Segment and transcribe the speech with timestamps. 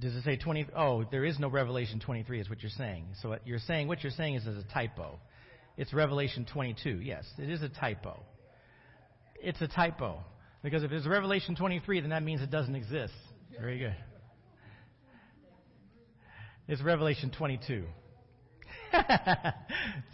[0.00, 0.68] Does it say 20?
[0.76, 3.06] Oh, there is no Revelation 23, is what you're saying.
[3.20, 5.18] So what you're saying, what you're saying is a typo.
[5.76, 7.00] It's Revelation 22.
[7.00, 8.20] Yes, it is a typo.
[9.40, 10.20] It's a typo.
[10.62, 13.14] Because if it's Revelation 23, then that means it doesn't exist.
[13.58, 13.96] Very good.
[16.66, 17.84] It's Revelation 22.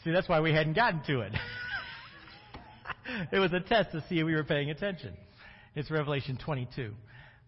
[0.05, 1.33] see, that's why we hadn't gotten to it.
[3.33, 5.15] it was a test to see if we were paying attention.
[5.75, 6.93] It's Revelation 22.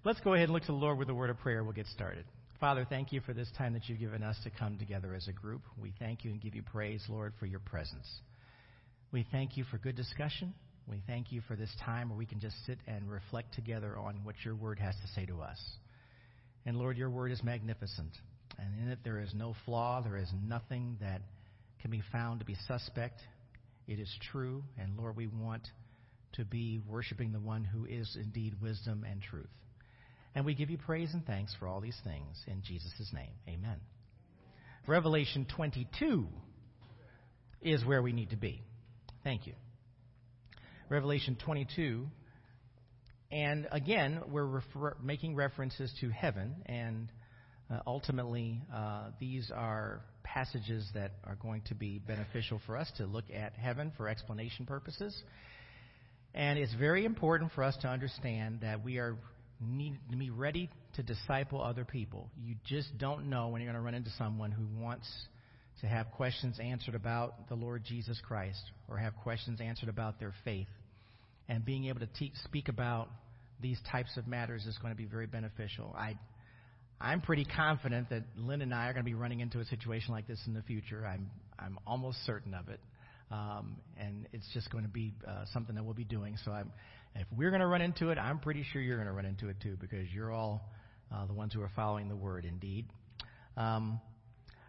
[0.07, 1.65] Let's go ahead and look to the Lord with a word of prayer.
[1.65, 2.27] We'll get started.
[2.61, 5.33] Father, thank you for this time that you've given us to come together as a
[5.33, 5.63] group.
[5.77, 8.07] We thank you and give you praise, Lord, for your presence.
[9.11, 10.55] We thank you for good discussion.
[10.89, 14.21] We thank you for this time where we can just sit and reflect together on
[14.23, 15.59] what your word has to say to us.
[16.67, 18.13] And Lord, your word is magnificent.
[18.61, 20.03] And in it there is no flaw.
[20.03, 21.23] There is nothing that
[21.83, 23.19] can be found to be suspect.
[23.89, 24.63] It is true.
[24.79, 25.67] And Lord, we want
[26.35, 29.51] to be worshiping the one who is indeed wisdom and truth.
[30.37, 33.31] And we give you praise and thanks for all these things in Jesus' name.
[33.49, 33.79] Amen.
[34.87, 36.27] Revelation 22
[37.63, 38.63] is where we need to be.
[39.25, 39.55] Thank you.
[40.91, 42.07] Revelation 22.
[43.33, 47.09] And again, we're refer- making references to heaven, and
[47.71, 53.07] uh, ultimately, uh, these are passages that are going to be beneficial for us to
[53.07, 55.19] look at heaven for explanation purposes.
[56.35, 59.17] And it's very important for us to understand that we are
[59.61, 62.31] need to be ready to disciple other people.
[62.45, 65.07] You just don't know when you're going to run into someone who wants
[65.81, 70.33] to have questions answered about the Lord Jesus Christ or have questions answered about their
[70.45, 70.69] faith.
[71.49, 73.09] And being able to te- speak about
[73.61, 75.95] these types of matters is going to be very beneficial.
[75.97, 76.19] I,
[77.01, 80.13] I'm pretty confident that Lynn and I are going to be running into a situation
[80.13, 81.07] like this in the future.
[81.07, 82.81] I'm, I'm almost certain of it.
[83.31, 86.37] Um, and it's just going to be uh, something that we'll be doing.
[86.45, 86.71] So I'm,
[87.15, 89.49] if we're going to run into it, I'm pretty sure you're going to run into
[89.49, 90.63] it too, because you're all
[91.13, 92.87] uh, the ones who are following the word, indeed.
[93.57, 94.01] Um,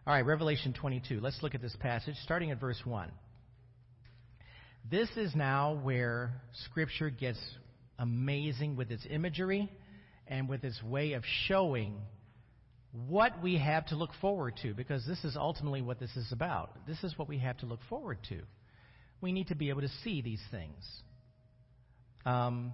[0.07, 1.19] all right, Revelation 22.
[1.19, 3.11] Let's look at this passage, starting at verse 1.
[4.89, 6.31] This is now where
[6.69, 7.39] Scripture gets
[7.99, 9.69] amazing with its imagery
[10.27, 11.97] and with its way of showing
[13.05, 16.71] what we have to look forward to, because this is ultimately what this is about.
[16.87, 18.39] This is what we have to look forward to.
[19.21, 20.83] We need to be able to see these things.
[22.25, 22.73] Um,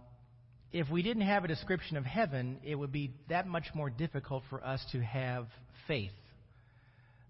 [0.71, 4.43] if we didn't have a description of heaven, it would be that much more difficult
[4.49, 5.47] for us to have
[5.87, 6.11] faith.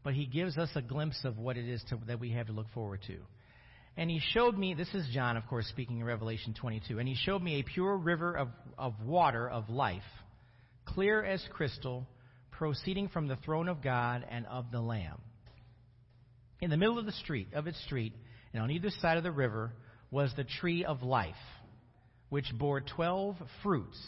[0.04, 2.54] But he gives us a glimpse of what it is to, that we have to
[2.54, 3.18] look forward to.
[3.98, 7.16] And he showed me, this is John, of course, speaking in Revelation 22, and he
[7.16, 10.02] showed me a pure river of, of water of life,
[10.86, 12.08] clear as crystal,
[12.63, 15.19] proceeding from the throne of God and of the Lamb.
[16.62, 18.13] In the middle of the street, of its street,
[18.53, 19.74] and on either side of the river,
[20.12, 21.35] was the tree of life,
[22.29, 24.00] which bore twelve fruits,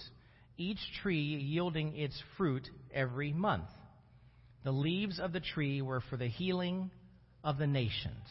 [0.55, 3.67] each tree yielding its fruit every month.
[4.63, 6.91] The leaves of the tree were for the healing
[7.43, 8.25] of the nations.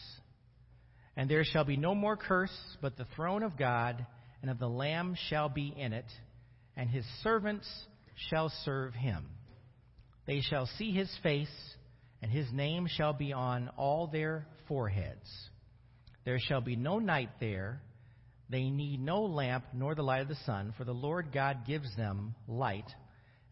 [1.19, 4.07] And there shall be no more curse, but the throne of God
[4.41, 6.11] and of the Lamb shall be in it,
[6.79, 7.69] and his servants
[8.31, 9.27] shall serve him.
[10.27, 11.49] They shall see his face,
[12.23, 15.29] and his name shall be on all their foreheads.
[16.25, 17.83] There shall be no night there.
[18.49, 21.95] They need no lamp nor the light of the sun, for the Lord God gives
[21.97, 22.91] them light,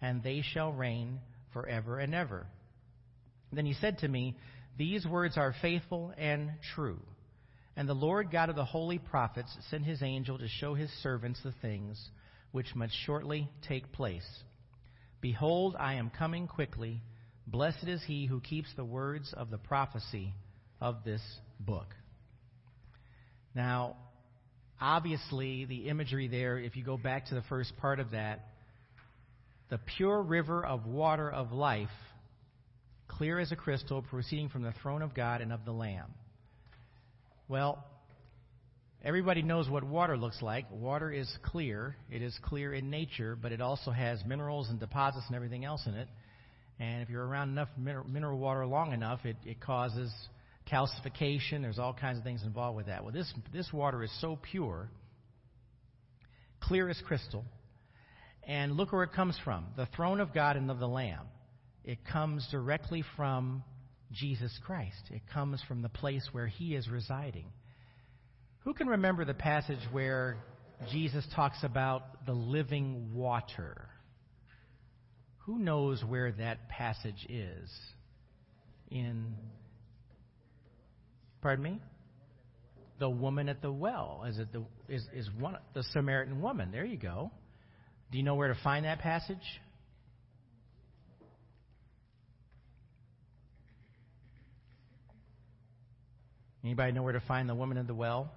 [0.01, 1.21] and they shall reign
[1.53, 2.47] forever and ever.
[3.53, 4.37] Then he said to me,
[4.79, 7.01] These words are faithful and true.
[7.77, 11.41] And the Lord God of the holy prophets sent his angel to show his servants
[11.43, 12.11] the things
[12.53, 14.27] which must shortly take place.
[15.23, 17.01] Behold, I am coming quickly.
[17.47, 20.35] Blessed is he who keeps the words of the prophecy
[20.81, 21.23] of this
[21.61, 21.87] book.
[23.55, 23.97] Now,
[24.81, 28.49] obviously, the imagery there, if you go back to the first part of that,
[29.71, 31.89] the pure river of water of life,
[33.07, 36.13] clear as a crystal, proceeding from the throne of God and of the Lamb.
[37.47, 37.85] Well,
[39.05, 40.67] Everybody knows what water looks like.
[40.71, 41.97] Water is clear.
[42.09, 45.83] It is clear in nature, but it also has minerals and deposits and everything else
[45.87, 46.09] in it.
[46.79, 50.13] And if you're around enough mineral water long enough, it, it causes
[50.71, 51.63] calcification.
[51.63, 53.03] There's all kinds of things involved with that.
[53.03, 54.89] Well, this, this water is so pure,
[56.61, 57.45] clear as crystal.
[58.45, 61.27] And look where it comes from the throne of God and of the Lamb.
[61.85, 63.65] It comes directly from
[64.13, 67.47] Jesus Christ, it comes from the place where He is residing.
[68.65, 70.37] Who can remember the passage where
[70.93, 73.89] Jesus talks about the living water?
[75.47, 77.69] Who knows where that passage is?
[78.89, 79.35] In,
[81.41, 81.81] pardon me?
[83.01, 84.25] The woman at the well.
[84.29, 86.71] Is it the, is, is one, the Samaritan woman?
[86.71, 87.33] There you go.
[88.13, 89.39] Do you know where to find that passage?
[96.63, 98.31] Anybody know where to find the woman at the well?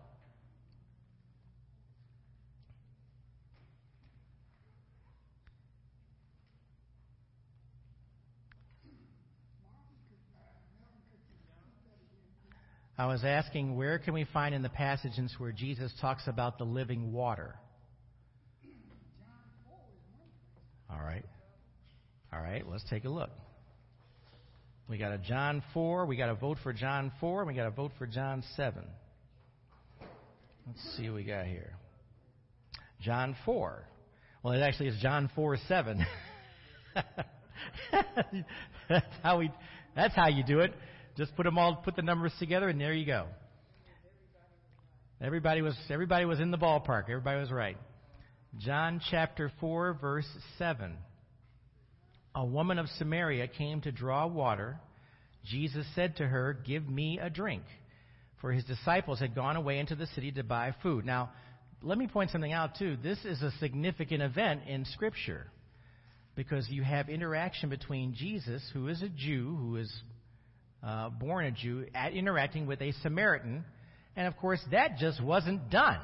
[12.97, 16.63] I was asking where can we find in the passages where Jesus talks about the
[16.63, 17.55] living water?
[20.89, 21.25] All right.
[22.31, 23.31] All right, let's take a look.
[24.87, 27.67] We got a John 4, we got a vote for John 4, and we got
[27.67, 28.83] a vote for John 7.
[30.67, 31.73] Let's see what we got here.
[33.01, 33.83] John 4.
[34.43, 36.05] Well, it actually is John 4 7.
[38.89, 39.51] that's how we
[39.95, 40.73] that's how you do it.
[41.17, 43.27] Just put them all, put the numbers together, and there you go.
[45.21, 47.03] Everybody was, everybody was in the ballpark.
[47.03, 47.77] Everybody was right.
[48.57, 50.27] John chapter 4, verse
[50.57, 50.97] 7.
[52.35, 54.77] A woman of Samaria came to draw water.
[55.45, 57.63] Jesus said to her, Give me a drink.
[58.41, 61.05] For his disciples had gone away into the city to buy food.
[61.05, 61.31] Now,
[61.81, 62.97] let me point something out, too.
[63.01, 65.47] This is a significant event in Scripture
[66.35, 69.91] because you have interaction between Jesus, who is a Jew, who is
[70.85, 73.65] uh, born a Jew, at interacting with a Samaritan.
[74.15, 75.99] And of course, that just wasn't done.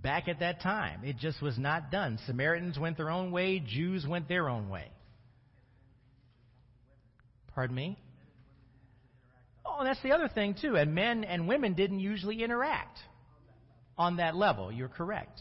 [0.00, 2.18] Back at that time, it just was not done.
[2.26, 4.84] Samaritans went their own way, Jews went their own way.
[7.54, 7.98] Pardon me?
[9.64, 10.76] Oh, and that's the other thing, too.
[10.76, 12.98] And men and women didn't usually interact
[13.96, 14.70] on that level.
[14.70, 15.40] You're correct.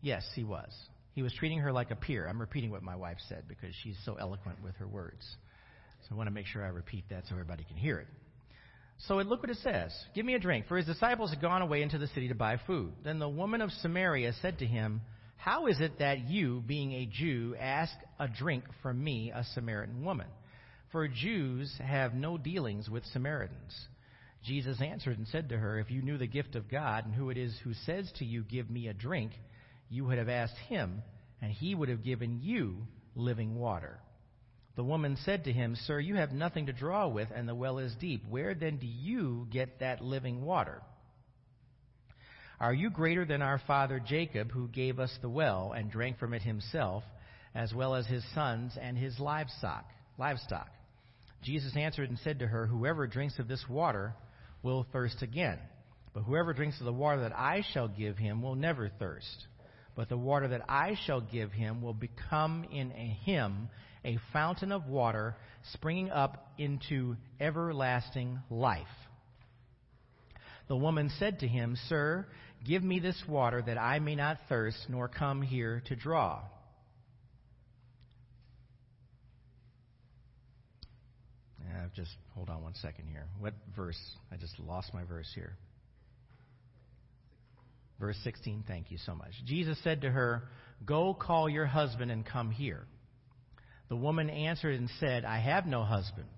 [0.00, 0.70] Yes, he was.
[1.16, 2.28] He was treating her like a peer.
[2.28, 5.26] I'm repeating what my wife said because she's so eloquent with her words.
[6.02, 8.06] So I want to make sure I repeat that so everybody can hear it.
[9.08, 9.92] So look what it says.
[10.14, 10.66] Give me a drink.
[10.68, 12.92] For his disciples had gone away into the city to buy food.
[13.02, 15.00] Then the woman of Samaria said to him,
[15.38, 20.04] How is it that you, being a Jew, ask a drink from me, a Samaritan
[20.04, 20.26] woman?
[20.92, 23.74] For Jews have no dealings with Samaritans.
[24.44, 27.30] Jesus answered and said to her, If you knew the gift of God and who
[27.30, 29.32] it is who says to you, Give me a drink,
[29.88, 31.02] you would have asked him,
[31.40, 33.98] and he would have given you living water.
[34.76, 37.78] The woman said to him, Sir, you have nothing to draw with, and the well
[37.78, 38.24] is deep.
[38.28, 40.82] Where then do you get that living water?
[42.60, 46.34] Are you greater than our father Jacob, who gave us the well and drank from
[46.34, 47.04] it himself,
[47.54, 49.86] as well as his sons and his livestock?
[50.18, 50.68] Livestock.
[51.42, 54.14] Jesus answered and said to her, Whoever drinks of this water
[54.62, 55.58] will thirst again.
[56.12, 59.46] But whoever drinks of the water that I shall give him will never thirst.
[59.96, 63.70] But the water that I shall give him will become in him
[64.04, 65.34] a fountain of water
[65.72, 68.86] springing up into everlasting life.
[70.68, 72.26] The woman said to him, Sir,
[72.64, 76.42] give me this water that I may not thirst nor come here to draw.
[81.64, 83.26] Yeah, just hold on one second here.
[83.38, 83.98] What verse?
[84.30, 85.56] I just lost my verse here.
[87.98, 89.32] Verse 16, thank you so much.
[89.46, 90.44] Jesus said to her,
[90.84, 92.86] Go call your husband and come here.
[93.88, 96.28] The woman answered and said, I have no husband.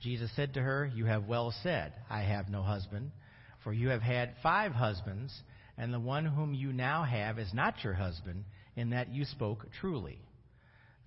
[0.00, 3.12] Jesus said to her, You have well said, I have no husband,
[3.64, 5.32] for you have had five husbands,
[5.78, 8.44] and the one whom you now have is not your husband,
[8.76, 10.18] in that you spoke truly.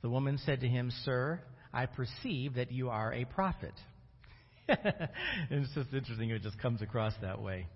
[0.01, 1.41] The woman said to him, Sir,
[1.74, 3.74] I perceive that you are a prophet.
[4.67, 7.67] it's just interesting, it just comes across that way.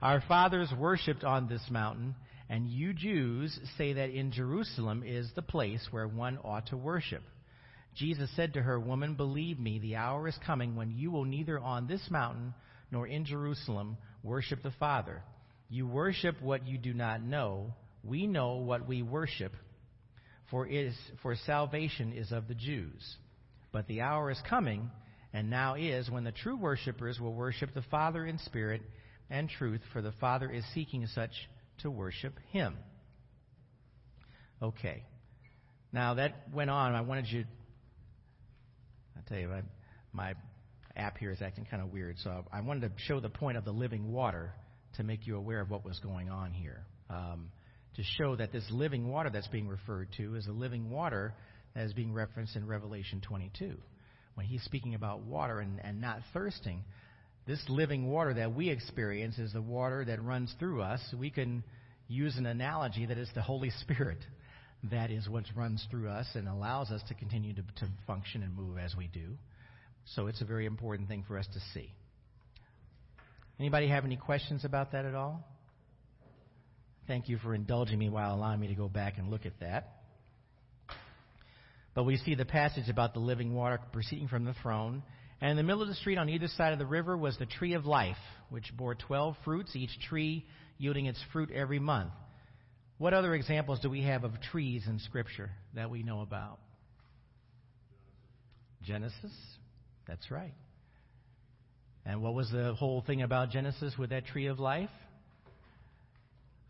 [0.00, 2.14] Our fathers worshipped on this mountain,
[2.48, 7.22] and you Jews say that in Jerusalem is the place where one ought to worship.
[7.94, 11.58] Jesus said to her, Woman, believe me, the hour is coming when you will neither
[11.58, 12.54] on this mountain
[12.90, 15.22] nor in Jerusalem worship the Father.
[15.68, 17.74] You worship what you do not know.
[18.04, 19.52] We know what we worship,
[20.50, 23.16] for, is, for salvation is of the Jews.
[23.72, 24.90] But the hour is coming,
[25.32, 28.82] and now is, when the true worshippers will worship the Father in spirit
[29.32, 31.30] and truth, for the Father is seeking such
[31.78, 32.76] to worship him.
[34.62, 35.02] Okay.
[35.92, 36.94] Now that went on.
[36.94, 37.44] I wanted you.
[39.16, 39.62] I tell you, my,
[40.12, 40.34] my
[40.94, 43.64] app here is acting kind of weird, so I wanted to show the point of
[43.64, 44.52] the living water
[44.96, 46.84] to make you aware of what was going on here.
[47.08, 47.50] Um,
[47.96, 51.34] to show that this living water that's being referred to is a living water
[51.74, 53.76] that is being referenced in Revelation 22.
[54.34, 56.84] When he's speaking about water and, and not thirsting,
[57.46, 61.00] this living water that we experience is the water that runs through us.
[61.18, 61.64] We can
[62.08, 64.18] use an analogy that it's the Holy Spirit
[64.90, 68.54] that is what runs through us and allows us to continue to, to function and
[68.54, 69.36] move as we do.
[70.14, 71.92] So it's a very important thing for us to see.
[73.60, 75.46] Anybody have any questions about that at all?
[77.06, 79.98] Thank you for indulging me while allowing me to go back and look at that.
[81.94, 85.02] But we see the passage about the living water proceeding from the throne
[85.42, 87.46] And in the middle of the street on either side of the river was the
[87.46, 88.16] tree of life,
[88.48, 90.46] which bore 12 fruits, each tree
[90.78, 92.12] yielding its fruit every month.
[92.98, 96.60] What other examples do we have of trees in Scripture that we know about?
[98.84, 99.32] Genesis.
[100.06, 100.54] That's right.
[102.06, 104.90] And what was the whole thing about Genesis with that tree of life?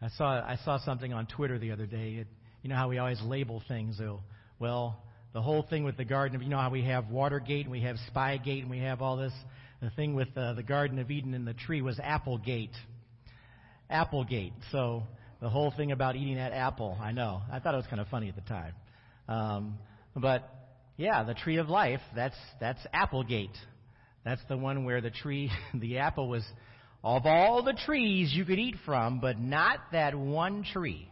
[0.00, 2.14] I saw I saw something on Twitter the other day.
[2.21, 2.26] It,
[2.62, 3.99] you know how we always label things.
[3.99, 4.21] though.
[4.59, 5.02] Well,
[5.33, 7.83] the whole thing with the Garden of, you know how we have Watergate and we
[7.83, 9.33] have Spygate and we have all this.
[9.81, 12.75] The thing with uh, the Garden of Eden and the tree was Applegate.
[13.89, 14.53] Applegate.
[14.71, 15.05] So
[15.41, 17.43] the whole thing about eating that apple, I know.
[17.51, 18.75] I thought it was kind of funny at the time.
[19.29, 19.79] Um,
[20.15, 20.49] but
[20.97, 23.57] yeah, the tree of life, that's that's Applegate.
[24.25, 26.45] That's the one where the tree, the apple was
[27.03, 31.11] of all the trees you could eat from, but not that one tree,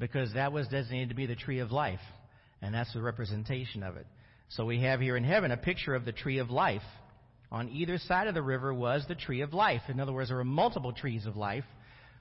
[0.00, 2.00] because that was designated to be the tree of life.
[2.66, 4.08] And that's the representation of it.
[4.48, 6.82] So we have here in heaven a picture of the tree of life.
[7.52, 9.82] On either side of the river was the tree of life.
[9.86, 11.62] In other words, there were multiple trees of life,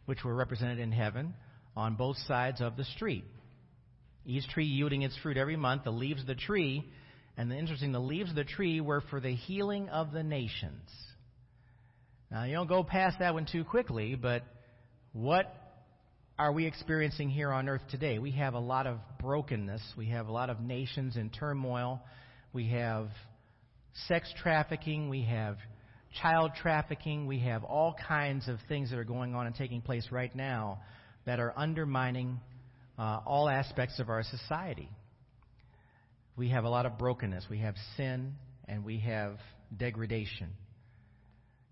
[0.05, 1.33] which were represented in heaven
[1.75, 3.25] on both sides of the street.
[4.23, 5.83] Each tree yielding its fruit every month.
[5.83, 6.85] The leaves of the tree,
[7.37, 10.91] and the interesting, the leaves of the tree were for the healing of the nations.
[12.29, 14.43] Now, you don't go past that one too quickly, but
[15.11, 15.51] what
[16.37, 18.19] are we experiencing here on earth today?
[18.19, 19.81] We have a lot of brokenness.
[19.97, 22.01] We have a lot of nations in turmoil.
[22.51, 23.07] We have
[24.07, 25.07] sex trafficking.
[25.07, 25.57] We have
[26.21, 27.25] child trafficking.
[27.25, 30.79] We have all kinds of things that are going on and taking place right now
[31.25, 32.41] that are undermining
[32.99, 34.89] uh, all aspects of our society.
[36.35, 37.45] We have a lot of brokenness.
[37.49, 38.33] We have sin
[38.67, 39.37] and we have
[39.75, 40.49] degradation.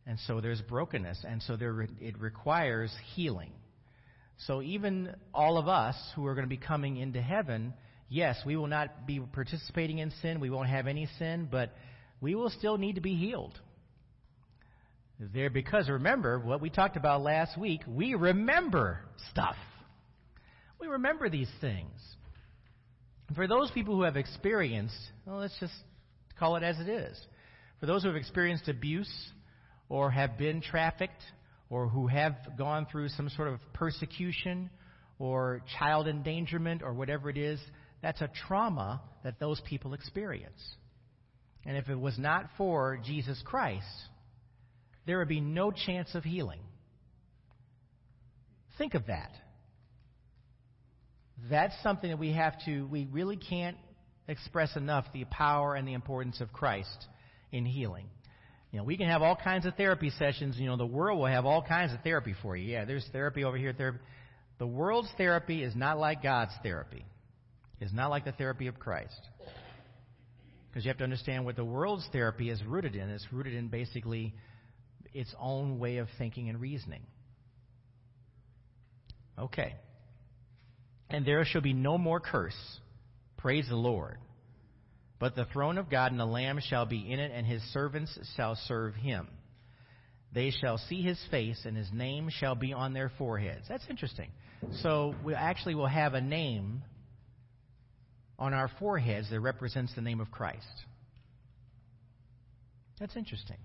[0.07, 1.25] And so there's brokenness.
[1.27, 3.51] And so there, it requires healing.
[4.37, 7.73] So even all of us who are going to be coming into heaven,
[8.09, 10.39] yes, we will not be participating in sin.
[10.39, 11.73] We won't have any sin, but
[12.21, 13.59] we will still need to be healed.
[15.19, 18.99] There, because remember what we talked about last week, we remember
[19.31, 19.55] stuff.
[20.79, 21.91] We remember these things.
[23.35, 25.73] For those people who have experienced, well, let's just
[26.37, 27.17] call it as it is.
[27.79, 29.11] For those who have experienced abuse
[29.87, 31.21] or have been trafficked
[31.73, 34.69] or who have gone through some sort of persecution
[35.17, 37.59] or child endangerment or whatever it is,
[38.03, 40.61] that's a trauma that those people experience.
[41.65, 43.87] And if it was not for Jesus Christ,
[45.07, 46.59] there would be no chance of healing.
[48.77, 49.31] Think of that.
[51.49, 53.77] That's something that we have to, we really can't
[54.27, 57.07] express enough the power and the importance of Christ
[57.51, 58.05] in healing.
[58.73, 60.57] You know, we can have all kinds of therapy sessions.
[60.57, 62.71] You know, the world will have all kinds of therapy for you.
[62.73, 63.71] Yeah, there's therapy over here.
[63.71, 63.99] Therapy.
[64.57, 67.05] The world's therapy is not like God's therapy.
[67.79, 69.19] It's not like the therapy of Christ.
[70.67, 73.09] Because you have to understand what the world's therapy is rooted in.
[73.11, 74.33] It's rooted in basically
[75.13, 77.03] its own way of thinking and reasoning.
[79.37, 79.75] Okay.
[81.11, 82.57] And there shall be no more curse.
[83.37, 84.17] Praise the Lord.
[85.23, 88.19] But the throne of God and the Lamb shall be in it, and his servants
[88.35, 89.29] shall serve him.
[90.33, 93.65] They shall see his face, and his name shall be on their foreheads.
[93.69, 94.31] That's interesting.
[94.81, 96.83] So we actually will have a name
[98.37, 100.67] on our foreheads that represents the name of Christ.
[102.99, 103.59] That's interesting.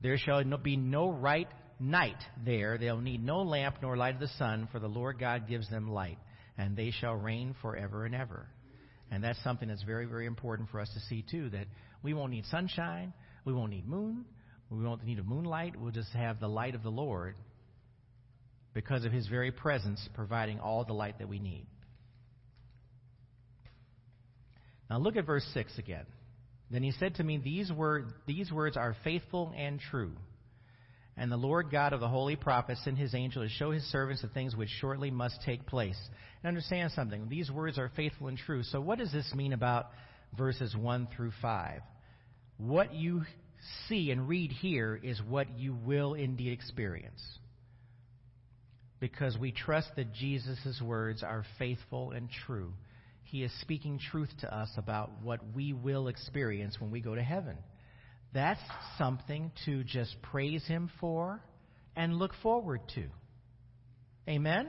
[0.00, 1.46] There shall be no right
[1.78, 2.76] night there.
[2.76, 5.92] They'll need no lamp nor light of the sun, for the Lord God gives them
[5.92, 6.18] light
[6.58, 8.48] and they shall reign forever and ever.
[9.10, 11.66] And that's something that's very, very important for us to see, too, that
[12.02, 13.12] we won't need sunshine,
[13.44, 14.24] we won't need moon,
[14.70, 17.34] we won't need a moonlight, we'll just have the light of the Lord
[18.72, 21.66] because of his very presence providing all the light that we need.
[24.88, 26.06] Now look at verse 6 again.
[26.70, 30.12] Then he said to me, These, word, these words are faithful and true.
[31.20, 34.22] And the Lord God of the holy prophets sent his angel to show his servants
[34.22, 35.98] the things which shortly must take place.
[36.42, 37.28] And understand something.
[37.28, 38.62] These words are faithful and true.
[38.62, 39.90] So what does this mean about
[40.38, 41.82] verses 1 through 5?
[42.56, 43.24] What you
[43.86, 47.22] see and read here is what you will indeed experience.
[48.98, 52.72] Because we trust that Jesus' words are faithful and true.
[53.24, 57.22] He is speaking truth to us about what we will experience when we go to
[57.22, 57.58] heaven.
[58.32, 58.60] That's
[58.96, 61.42] something to just praise Him for
[61.96, 63.04] and look forward to.
[64.28, 64.68] Amen?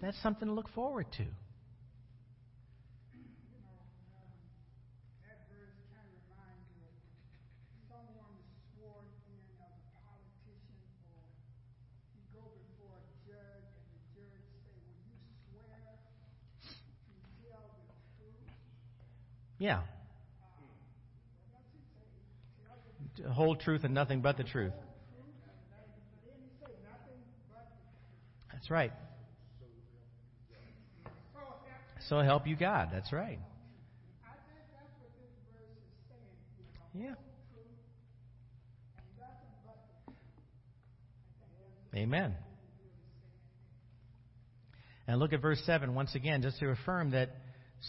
[0.00, 1.24] That's something to look forward to.
[5.22, 6.96] That verse kind of reminds me of
[7.86, 8.40] someone
[8.72, 10.80] swore thing of a politician,
[11.12, 11.22] or
[12.16, 15.22] you go before a judge and the judge say, Will you
[15.52, 16.02] swear
[16.66, 16.72] to
[17.38, 18.48] feel the truth?
[19.60, 19.86] Yeah.
[23.30, 24.72] Whole truth and nothing but the truth.
[28.52, 28.92] That's right.
[32.08, 32.90] So help you God.
[32.92, 33.38] That's right.
[36.94, 37.14] Yeah.
[41.94, 42.34] Amen.
[45.06, 47.30] And look at verse 7 once again, just to affirm that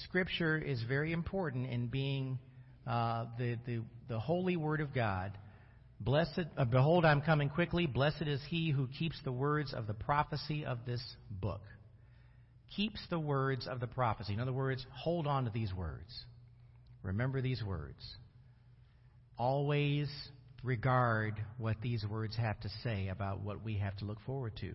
[0.05, 2.39] Scripture is very important in being
[2.87, 3.81] uh, the, the,
[4.13, 5.31] the holy Word of God.
[5.99, 7.87] Blessed, uh, behold, I'm coming quickly.
[7.87, 11.01] Blessed is he who keeps the words of the prophecy of this
[11.31, 11.61] book.
[12.75, 14.33] Keeps the words of the prophecy.
[14.33, 16.13] In other words, hold on to these words.
[17.01, 17.97] Remember these words.
[19.35, 20.07] Always
[20.61, 24.73] regard what these words have to say about what we have to look forward to.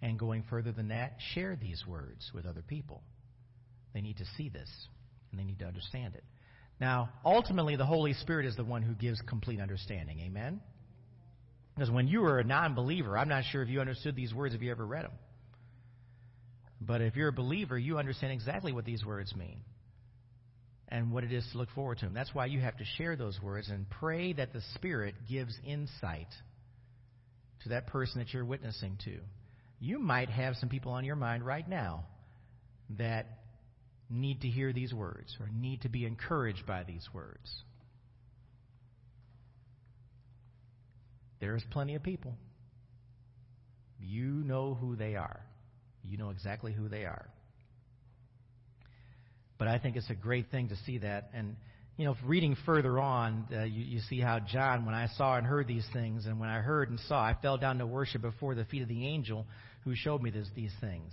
[0.00, 3.02] And going further than that, share these words with other people.
[3.92, 4.70] They need to see this,
[5.30, 6.24] and they need to understand it.
[6.80, 10.20] Now, ultimately, the Holy Spirit is the one who gives complete understanding.
[10.20, 10.60] Amen?
[11.74, 14.54] Because when you were a non believer, I'm not sure if you understood these words
[14.54, 15.12] if you ever read them.
[16.80, 19.60] But if you're a believer, you understand exactly what these words mean
[20.88, 22.14] and what it is to look forward to them.
[22.14, 26.28] That's why you have to share those words and pray that the Spirit gives insight
[27.62, 29.18] to that person that you're witnessing to.
[29.80, 32.06] You might have some people on your mind right now
[32.96, 33.37] that
[34.10, 37.62] need to hear these words or need to be encouraged by these words.
[41.40, 42.34] There's plenty of people.
[44.00, 45.40] You know who they are.
[46.04, 47.28] You know exactly who they are.
[49.58, 51.30] But I think it's a great thing to see that.
[51.34, 51.56] And,
[51.96, 55.46] you know, reading further on, uh, you, you see how John, when I saw and
[55.46, 58.54] heard these things, and when I heard and saw, I fell down to worship before
[58.54, 59.46] the feet of the angel
[59.84, 61.12] who showed me this, these things.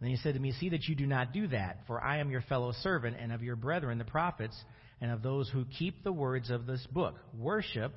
[0.00, 2.30] Then he said to me, See that you do not do that, for I am
[2.30, 4.56] your fellow servant and of your brethren, the prophets,
[5.00, 7.16] and of those who keep the words of this book.
[7.36, 7.96] Worship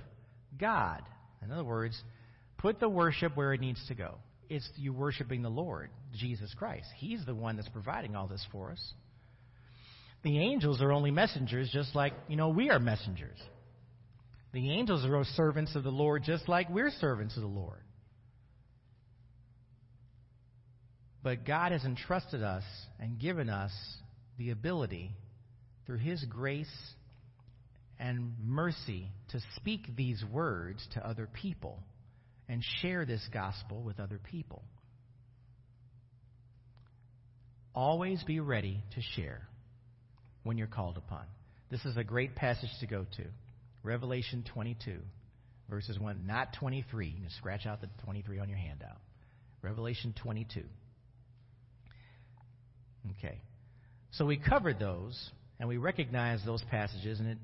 [0.59, 1.01] God.
[1.43, 1.99] In other words,
[2.57, 4.17] put the worship where it needs to go.
[4.49, 6.87] It's you worshiping the Lord, Jesus Christ.
[6.97, 8.93] He's the one that's providing all this for us.
[10.23, 13.39] The angels are only messengers, just like, you know, we are messengers.
[14.53, 17.81] The angels are servants of the Lord, just like we're servants of the Lord.
[21.23, 22.63] But God has entrusted us
[22.99, 23.71] and given us
[24.37, 25.11] the ability,
[25.85, 26.71] through His grace
[27.99, 31.79] and mercy, to speak these words to other people
[32.49, 34.63] and share this gospel with other people.
[37.73, 39.47] Always be ready to share
[40.43, 41.23] when you're called upon.
[41.69, 43.23] This is a great passage to go to.
[43.83, 44.99] Revelation 22,
[45.69, 47.07] verses 1, not 23.
[47.07, 48.97] You can scratch out the 23 on your handout.
[49.61, 50.63] Revelation 22.
[53.17, 53.39] Okay.
[54.11, 57.37] So we covered those, and we recognized those passages, and it,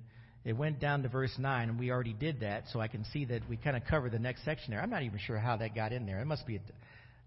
[0.44, 3.26] it went down to verse 9, and we already did that, so I can see
[3.26, 4.82] that we kind of covered the next section there.
[4.82, 6.20] I'm not even sure how that got in there.
[6.20, 6.60] It must be, a,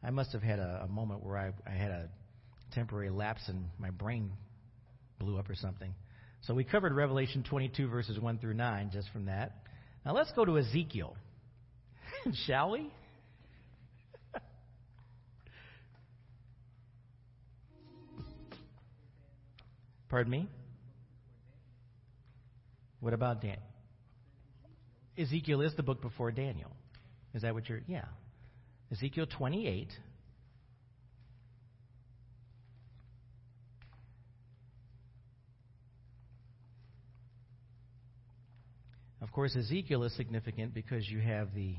[0.03, 2.09] I must have had a, a moment where I, I had a
[2.73, 4.31] temporary lapse and my brain
[5.19, 5.93] blew up or something.
[6.43, 9.53] So we covered Revelation 22, verses 1 through 9, just from that.
[10.05, 11.17] Now let's go to Ezekiel.
[12.47, 12.91] Shall we?
[20.11, 20.49] Pardon me?
[22.99, 23.63] What about Daniel?
[25.17, 26.73] Ezekiel is the book before Daniel.
[27.33, 27.81] Is that what you're.
[27.87, 28.05] Yeah.
[28.91, 29.89] Ezekiel 28.
[39.23, 41.77] Of course, Ezekiel is significant because you have the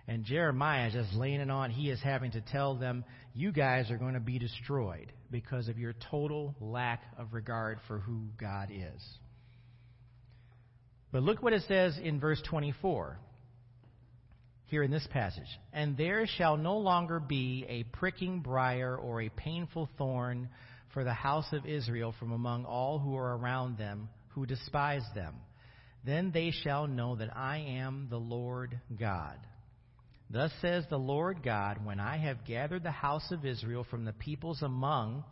[0.09, 1.71] And Jeremiah is just laying it on.
[1.71, 5.79] He is having to tell them, you guys are going to be destroyed because of
[5.79, 9.05] your total lack of regard for who God is.
[11.13, 13.19] But look what it says in verse 24
[14.69, 15.49] here in this passage.
[15.73, 20.49] And there shall no longer be a pricking briar or a painful thorn
[20.95, 25.35] for the house of Israel from among all who are around them who despise them.
[26.05, 29.37] Then they shall know that I am the Lord God.
[30.31, 34.13] Thus says the Lord God, when I have gathered the house of Israel from the
[34.13, 35.25] peoples among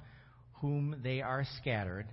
[0.55, 2.07] whom they are scattered,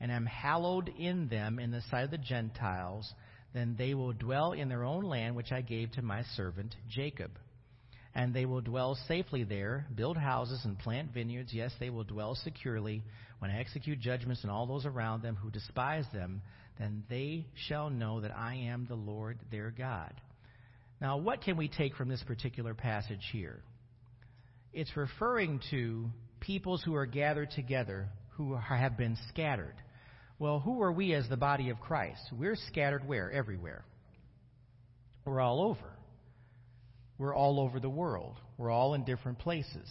[0.00, 3.12] and am hallowed in them in the sight of the Gentiles,
[3.56, 7.30] then they will dwell in their own land which I gave to my servant Jacob.
[8.14, 11.52] And they will dwell safely there, build houses and plant vineyards.
[11.52, 13.02] Yes, they will dwell securely.
[13.38, 16.42] When I execute judgments on all those around them who despise them,
[16.78, 20.12] then they shall know that I am the Lord their God.
[21.00, 23.60] Now, what can we take from this particular passage here?
[24.72, 26.06] It's referring to
[26.40, 29.74] peoples who are gathered together who have been scattered.
[30.38, 32.20] Well, who are we as the body of Christ?
[32.32, 33.30] We're scattered where?
[33.30, 33.84] Everywhere.
[35.24, 35.92] We're all over.
[37.18, 38.36] We're all over the world.
[38.58, 39.88] We're all in different places.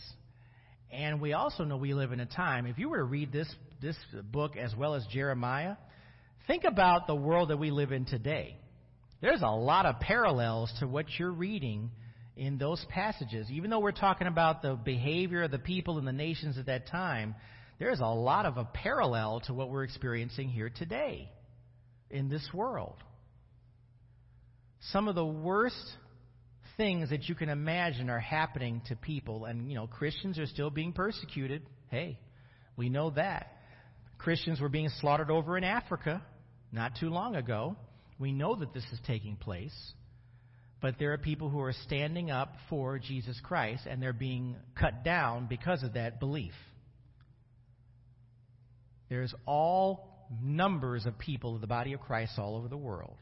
[0.92, 3.54] And we also know we live in a time, if you were to read this,
[3.82, 3.98] this
[4.32, 5.76] book as well as Jeremiah,
[6.46, 8.58] think about the world that we live in today.
[9.22, 11.90] There's a lot of parallels to what you're reading
[12.38, 13.48] in those passages.
[13.50, 16.88] Even though we're talking about the behavior of the people and the nations at that
[16.88, 17.34] time,
[17.80, 21.30] there's a lot of a parallel to what we're experiencing here today
[22.10, 22.96] in this world.
[24.92, 25.76] Some of the worst
[26.78, 30.70] things that you can imagine are happening to people, and you know, Christians are still
[30.70, 31.64] being persecuted.
[31.90, 32.20] Hey,
[32.78, 33.52] we know that.
[34.18, 36.22] Christians were being slaughtered over in Africa
[36.72, 37.76] not too long ago.
[38.20, 39.76] We know that this is taking place.
[40.82, 45.04] But there are people who are standing up for Jesus Christ, and they're being cut
[45.04, 46.54] down because of that belief.
[49.10, 53.18] There's all numbers of people of the body of Christ all over the world.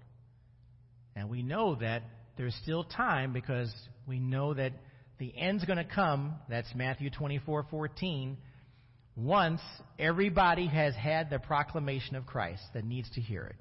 [1.16, 2.04] And we know that
[2.38, 3.74] there's still time because
[4.08, 4.74] we know that
[5.20, 6.36] the end's going to come.
[6.50, 8.38] That's Matthew 24:14.
[9.16, 9.62] Once
[10.00, 13.56] everybody has had the proclamation of Christ that needs to hear it.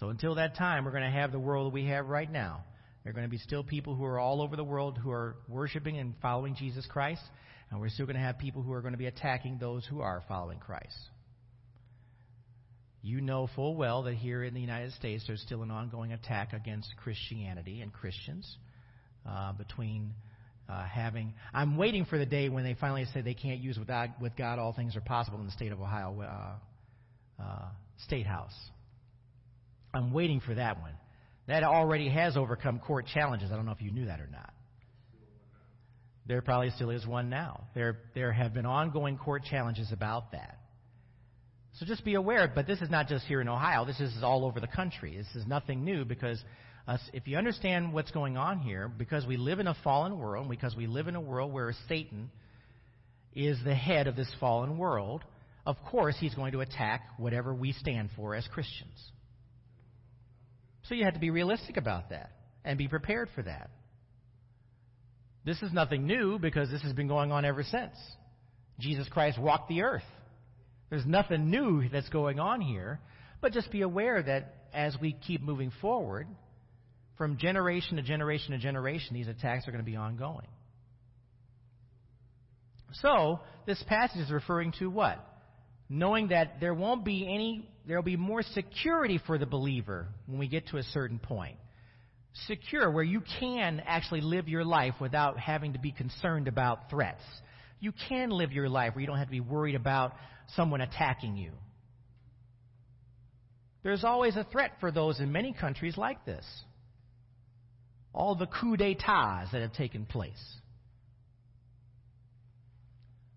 [0.00, 2.64] So until that time, we're going to have the world that we have right now.
[3.02, 5.36] There are going to be still people who are all over the world who are
[5.48, 7.22] worshiping and following Jesus Christ.
[7.70, 10.00] And we're still going to have people who are going to be attacking those who
[10.00, 10.96] are following Christ.
[13.02, 16.52] You know full well that here in the United States there's still an ongoing attack
[16.52, 18.56] against Christianity and Christians
[19.28, 20.14] uh, between
[20.68, 21.32] uh, having.
[21.54, 24.36] I'm waiting for the day when they finally say they can't use with God, with
[24.36, 27.68] God all things are possible in the state of Ohio uh, uh,
[28.04, 28.54] State House.
[29.94, 30.92] I'm waiting for that one.
[31.46, 33.50] That already has overcome court challenges.
[33.50, 34.52] I don't know if you knew that or not.
[36.28, 37.64] There probably still is one now.
[37.74, 40.58] There, there have been ongoing court challenges about that.
[41.78, 43.86] So just be aware, but this is not just here in Ohio.
[43.86, 45.16] This is all over the country.
[45.16, 46.42] This is nothing new because
[46.86, 50.50] us, if you understand what's going on here, because we live in a fallen world,
[50.50, 52.30] because we live in a world where Satan
[53.34, 55.22] is the head of this fallen world,
[55.64, 58.98] of course he's going to attack whatever we stand for as Christians.
[60.84, 62.32] So you have to be realistic about that
[62.64, 63.70] and be prepared for that.
[65.44, 67.94] This is nothing new because this has been going on ever since.
[68.78, 70.02] Jesus Christ walked the earth.
[70.90, 73.00] There's nothing new that's going on here,
[73.40, 76.26] but just be aware that as we keep moving forward,
[77.16, 80.46] from generation to generation to generation, these attacks are going to be ongoing.
[83.02, 85.18] So, this passage is referring to what?
[85.90, 90.38] Knowing that there won't be any, there will be more security for the believer when
[90.38, 91.56] we get to a certain point
[92.46, 97.22] secure, where you can actually live your life without having to be concerned about threats.
[97.80, 100.14] You can live your life where you don't have to be worried about
[100.54, 101.52] someone attacking you.
[103.82, 106.44] There's always a threat for those in many countries like this.
[108.12, 110.42] All the coups d'etats that have taken place.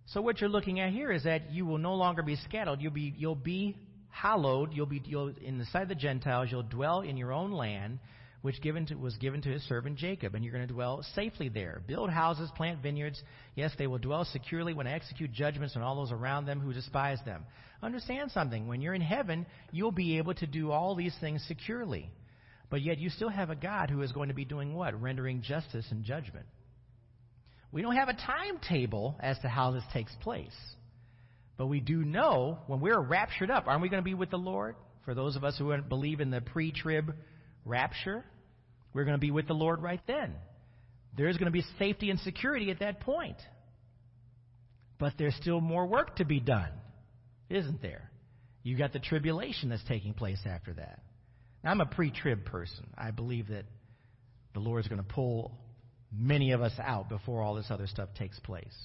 [0.08, 2.82] So what you're looking at here is that you will no longer be scattered.
[2.82, 3.78] You'll be, you'll be
[4.10, 4.74] hallowed.
[4.74, 6.50] You'll be you'll, in the sight of the Gentiles.
[6.52, 8.00] You'll dwell in your own land
[8.42, 11.50] which given to, was given to his servant Jacob, and you're going to dwell safely
[11.50, 11.82] there.
[11.88, 13.22] Build houses, plant vineyards.
[13.56, 16.74] Yes, they will dwell securely when I execute judgments on all those around them who
[16.74, 17.44] despise them.
[17.84, 18.68] Understand something.
[18.68, 22.10] When you're in heaven, you'll be able to do all these things securely.
[22.70, 25.00] But yet you still have a God who is going to be doing what?
[25.00, 26.46] Rendering justice and judgment.
[27.72, 30.56] We don't have a timetable as to how this takes place.
[31.58, 34.38] But we do know when we're raptured up, aren't we going to be with the
[34.38, 34.76] Lord?
[35.06, 37.14] For those of us who believe in the pre trib
[37.66, 38.24] rapture,
[38.94, 40.34] we're going to be with the Lord right then.
[41.18, 43.38] There's going to be safety and security at that point.
[44.98, 46.72] But there's still more work to be done,
[47.50, 48.12] isn't there?
[48.64, 51.00] You got the tribulation that's taking place after that.
[51.64, 52.88] Now, I'm a pre trib person.
[52.98, 53.66] I believe that
[54.54, 55.58] the Lord is going to pull
[56.12, 58.76] many of us out before all this other stuff takes place.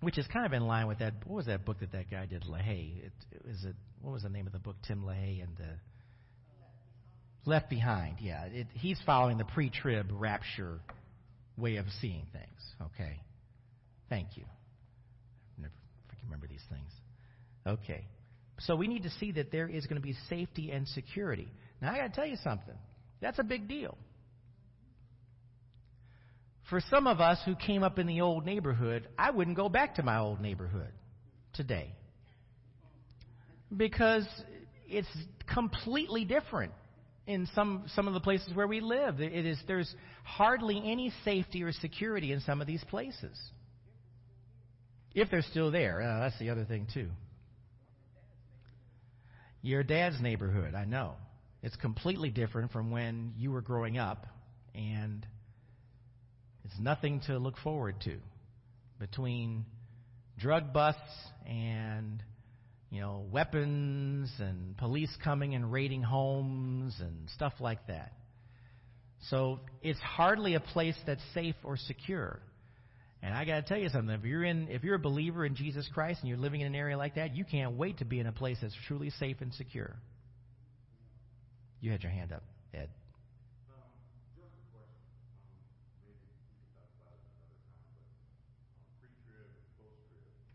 [0.00, 1.14] Which is kind of in line with that.
[1.24, 3.06] What was that book that that guy did, LaHaye?
[3.06, 3.74] It, it was it.
[4.02, 4.76] What was the name of the book?
[4.86, 5.78] Tim LaHaye and the
[7.46, 8.16] Left Behind.
[8.20, 10.80] Yeah, it, he's following the pre-trib rapture
[11.56, 12.60] way of seeing things.
[12.82, 13.20] Okay,
[14.10, 14.44] thank you.
[15.56, 15.72] Never,
[16.10, 16.90] I can remember these things.
[17.66, 18.04] Okay,
[18.58, 21.48] so we need to see that there is going to be safety and security.
[21.80, 22.74] Now I got to tell you something.
[23.20, 23.96] That's a big deal.
[26.68, 29.94] For some of us who came up in the old neighborhood, I wouldn't go back
[29.96, 30.90] to my old neighborhood
[31.52, 31.94] today.
[33.74, 34.26] Because
[34.88, 35.08] it's
[35.46, 36.72] completely different
[37.26, 39.20] in some, some of the places where we live.
[39.20, 39.92] It is, there's
[40.24, 43.38] hardly any safety or security in some of these places.
[45.14, 46.02] If they're still there.
[46.02, 47.08] Uh, that's the other thing, too.
[49.62, 51.14] Your dad's neighborhood, I know.
[51.62, 54.26] It's completely different from when you were growing up,
[54.74, 55.26] and
[56.64, 58.18] it's nothing to look forward to
[59.00, 59.64] between
[60.38, 61.00] drug busts
[61.46, 62.22] and
[62.96, 68.10] you know weapons and police coming and raiding homes and stuff like that.
[69.28, 72.40] So it's hardly a place that's safe or secure.
[73.22, 74.14] And I got to tell you something.
[74.14, 76.74] If you're in, if you're a believer in Jesus Christ and you're living in an
[76.74, 79.52] area like that, you can't wait to be in a place that's truly safe and
[79.52, 79.94] secure.
[81.82, 82.88] You had your hand up, Ed.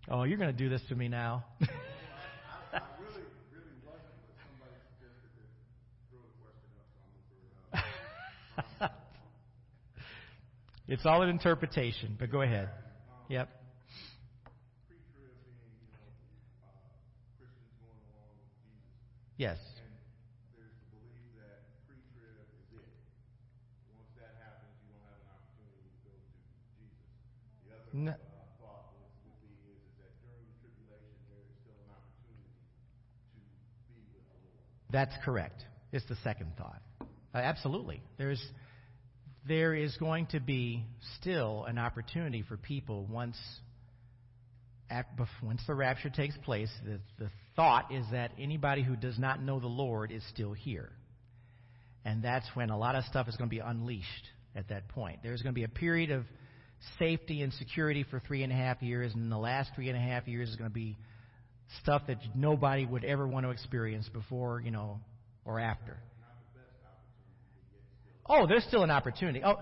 [0.10, 1.46] Oh, you're going to do this to me now.
[10.88, 12.70] it's all an interpretation, but go ahead.
[13.30, 13.50] Yep.
[19.38, 19.58] Yes.
[27.94, 28.14] No.
[34.92, 35.66] That's correct.
[35.92, 36.82] It's the second thought.
[37.34, 38.02] Uh, absolutely.
[38.18, 38.42] There's,
[39.48, 40.86] there is going to be
[41.20, 43.38] still an opportunity for people once,
[45.42, 46.70] once the rapture takes place.
[46.86, 50.90] The, the thought is that anybody who does not know the Lord is still here.
[52.06, 55.20] And that's when a lot of stuff is going to be unleashed at that point.
[55.24, 56.26] There's going to be a period of
[56.98, 60.02] safety and security for three and a half years, and the last three and a
[60.02, 60.98] half years is going to be
[61.84, 65.00] stuff that nobody would ever want to experience before, you know,
[65.46, 65.98] or after.
[68.34, 69.42] Oh, there's still an opportunity.
[69.44, 69.60] Oh,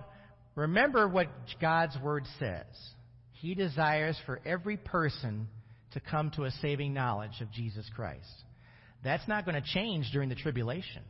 [0.54, 1.28] remember what
[1.60, 2.66] God's word says.
[3.32, 5.48] He desires for every person
[5.94, 8.30] to come to a saving knowledge of Jesus Christ.
[9.04, 11.02] That's not going to change during the tribulation.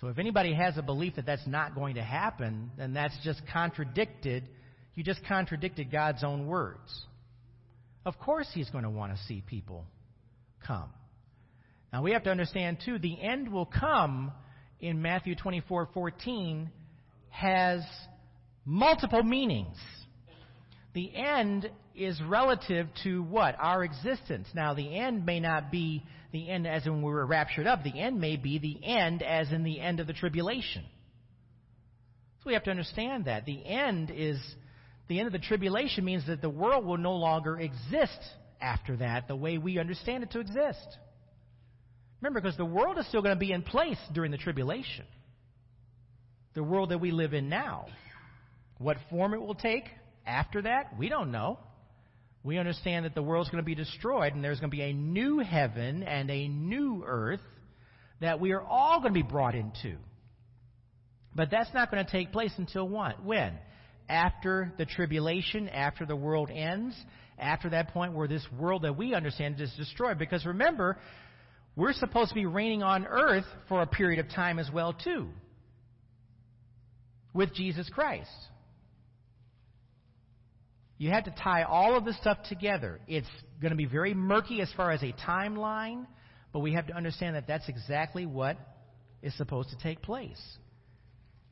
[0.00, 3.40] So if anybody has a belief that that's not going to happen, then that's just
[3.50, 4.44] contradicted.
[4.94, 7.06] You just contradicted God's own words.
[8.04, 9.86] Of course, He's going to want to see people
[10.66, 10.90] come.
[11.92, 14.32] Now we have to understand too, the end will come
[14.80, 16.70] in Matthew 24:14
[17.30, 17.82] has
[18.64, 19.76] multiple meanings.
[20.94, 23.56] The end is relative to what?
[23.58, 24.48] Our existence.
[24.54, 27.82] Now the end may not be the end as in we were raptured up.
[27.82, 30.84] The end may be the end as in the end of the tribulation.
[32.40, 33.46] So we have to understand that.
[33.46, 34.38] The end is
[35.08, 38.18] the end of the tribulation means that the world will no longer exist
[38.60, 40.98] after that the way we understand it to exist.
[42.20, 45.04] Remember, because the world is still going to be in place during the tribulation.
[46.54, 47.86] The world that we live in now.
[48.78, 49.84] What form it will take
[50.26, 51.58] after that, we don't know.
[52.44, 54.92] We understand that the world's going to be destroyed and there's going to be a
[54.92, 57.40] new heaven and a new earth
[58.20, 59.96] that we are all going to be brought into.
[61.34, 63.24] But that's not going to take place until what?
[63.24, 63.54] When?
[64.08, 66.96] After the tribulation, after the world ends,
[67.38, 70.18] after that point where this world that we understand is destroyed.
[70.18, 70.98] Because remember,
[71.78, 75.28] we're supposed to be reigning on earth for a period of time as well, too,
[77.32, 78.28] with Jesus Christ.
[80.98, 82.98] You have to tie all of this stuff together.
[83.06, 83.28] It's
[83.60, 86.08] going to be very murky as far as a timeline,
[86.52, 88.58] but we have to understand that that's exactly what
[89.22, 90.42] is supposed to take place.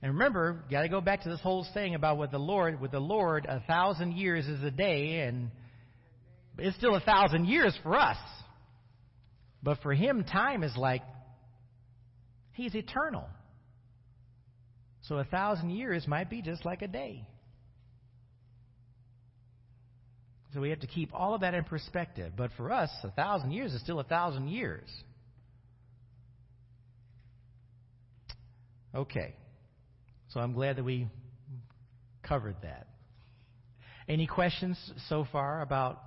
[0.03, 2.81] And remember, got to go back to this whole saying about with the Lord.
[2.81, 5.53] With the Lord, a thousand years is a day, and
[6.59, 8.17] It's still a thousand years for us.
[9.67, 11.03] But for him, time is like,
[12.53, 13.29] he's eternal.
[15.03, 17.27] So a thousand years might be just like a day.
[20.55, 22.35] So we have to keep all of that in perspective.
[22.37, 24.89] But for us, a thousand years is still a thousand years.
[28.95, 29.35] Okay.
[30.29, 31.09] So I'm glad that we
[32.23, 32.87] covered that.
[34.09, 36.01] Any questions so far about,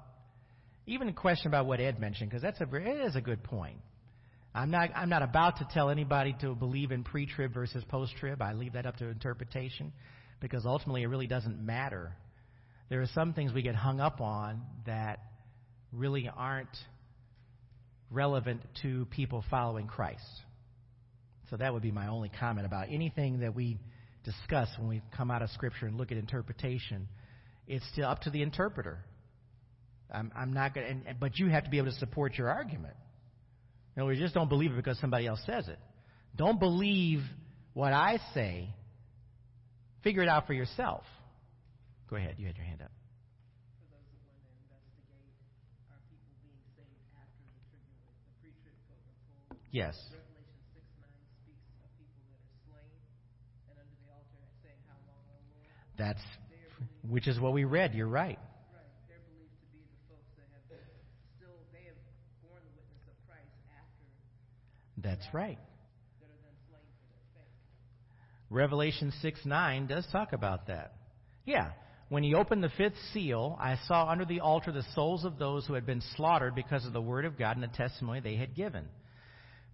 [0.86, 3.80] even a question about what Ed mentioned, because that's a, it is a good point.
[4.54, 8.14] I'm not, I'm not about to tell anybody to believe in pre trib versus post
[8.20, 8.42] trib.
[8.42, 9.94] I leave that up to interpretation
[10.40, 12.16] because ultimately it really doesn't matter.
[12.90, 15.20] There are some things we get hung up on that
[15.94, 16.76] really aren't
[18.10, 20.24] relevant to people following Christ.
[21.50, 23.78] So that would be my only comment about anything that we
[24.24, 27.08] discuss when we come out of Scripture and look at interpretation.
[27.68, 29.00] It's still up to the interpreter.
[30.14, 32.96] I'm, I'm not going, but you have to be able to support your argument.
[33.96, 35.80] In other words, just don't believe it because somebody else says it.
[36.36, 37.22] Don't believe
[37.74, 38.70] what I say.
[40.04, 41.04] Figure it out for yourself.
[42.10, 42.36] Go ahead.
[42.38, 42.92] You had your hand up.
[49.72, 49.96] Yes.
[55.98, 56.22] That's
[57.08, 57.94] which is what we read.
[57.94, 58.40] You're right.
[65.02, 65.58] That's right.
[68.50, 70.94] Revelation 6 9 does talk about that.
[71.46, 71.72] Yeah.
[72.10, 75.68] When he opened the fifth seal, I saw under the altar the souls of those
[75.68, 78.56] who had been slaughtered because of the word of God and the testimony they had
[78.56, 78.86] given.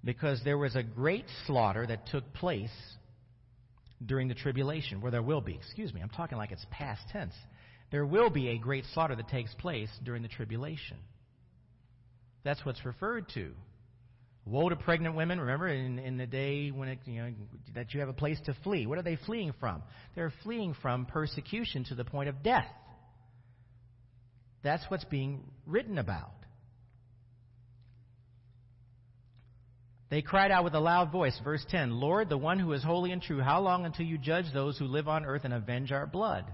[0.03, 2.73] Because there was a great slaughter that took place
[4.05, 7.33] during the tribulation, where there will be, excuse me, I'm talking like it's past tense.
[7.91, 10.97] There will be a great slaughter that takes place during the tribulation.
[12.43, 13.53] That's what's referred to.
[14.45, 17.31] Woe to pregnant women, remember, in, in the day when it, you know,
[17.73, 18.85] that you have a place to flee.
[18.85, 19.81] What are they fleeing from?
[20.13, 22.67] They're fleeing from persecution to the point of death.
[24.63, 26.31] That's what's being written about.
[30.11, 33.11] They cried out with a loud voice, verse 10 Lord, the one who is holy
[33.11, 36.05] and true, how long until you judge those who live on earth and avenge our
[36.05, 36.45] blood?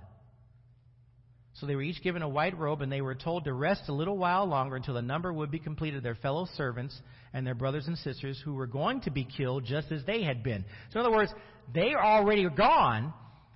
[1.54, 3.94] So they were each given a white robe, and they were told to rest a
[3.94, 7.00] little while longer until the number would be completed of their fellow servants
[7.34, 10.44] and their brothers and sisters who were going to be killed just as they had
[10.44, 10.64] been.
[10.92, 11.34] So, in other words,
[11.74, 13.14] they are already gone,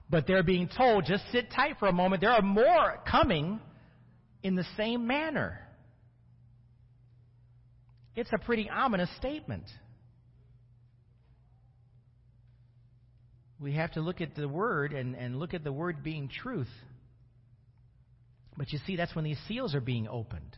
[0.10, 2.22] but they're being told, just sit tight for a moment.
[2.22, 3.60] There are more coming
[4.44, 5.62] in the same manner.
[8.16, 9.64] It's a pretty ominous statement.
[13.60, 16.70] We have to look at the word and, and look at the word being truth.
[18.58, 20.58] But you see, that's when these seals are being opened.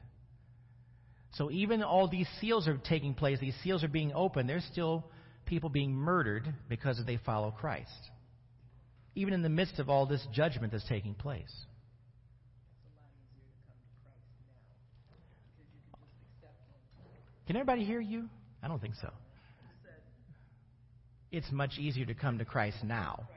[1.33, 5.05] So even all these seals are taking place, these seals are being opened, there's still
[5.45, 7.91] people being murdered because they follow Christ.
[9.15, 11.53] Even in the midst of all this judgment that's taking place.
[17.47, 18.29] Can everybody hear you?
[18.61, 19.09] I don't think so.
[21.31, 23.27] It's much easier to come to Christ now.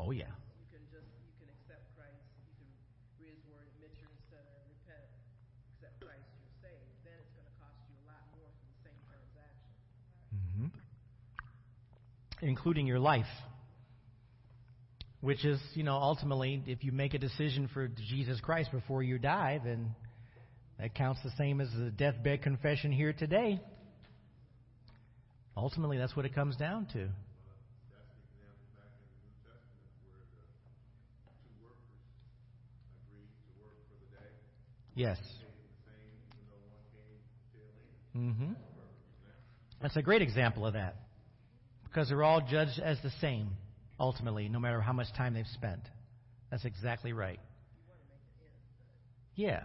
[0.00, 0.24] Oh, yeah.
[12.42, 13.24] Including your life.
[15.20, 19.18] Which is, you know, ultimately, if you make a decision for Jesus Christ before you
[19.18, 19.94] die, then
[20.80, 23.60] that counts the same as the deathbed confession here today.
[25.56, 27.08] Ultimately, that's what it comes down to.
[34.94, 35.18] Yes.
[38.16, 38.52] Mm-hmm.
[39.80, 41.01] That's a great example of that
[41.92, 43.50] because they're all judged as the same,
[44.00, 45.80] ultimately, no matter how much time they've spent.
[46.50, 47.40] That's exactly right.
[49.34, 49.62] Yeah.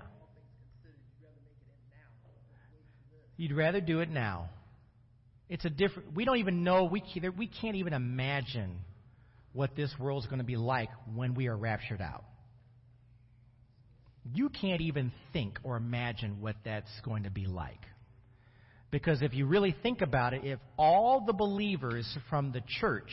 [3.38, 4.50] You'd rather do it now.
[5.50, 6.16] It's a different.
[6.16, 6.86] We don't even know.
[6.86, 8.80] We can't, we can't even imagine
[9.54, 12.26] what this world's going to be like when we are raptured out.
[14.34, 17.80] You can't even think or imagine what that's going to be like.
[18.90, 23.12] Because if you really think about it, if all the believers from the church,